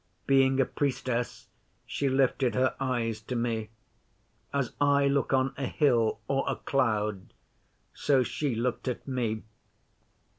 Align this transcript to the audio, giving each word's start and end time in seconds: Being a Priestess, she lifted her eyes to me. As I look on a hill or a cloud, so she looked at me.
Being 0.25 0.59
a 0.59 0.65
Priestess, 0.65 1.47
she 1.85 2.09
lifted 2.09 2.55
her 2.55 2.73
eyes 2.79 3.21
to 3.21 3.35
me. 3.35 3.69
As 4.51 4.73
I 4.81 5.05
look 5.05 5.31
on 5.31 5.53
a 5.57 5.67
hill 5.67 6.19
or 6.27 6.43
a 6.47 6.55
cloud, 6.55 7.33
so 7.93 8.23
she 8.23 8.55
looked 8.55 8.87
at 8.87 9.07
me. 9.07 9.43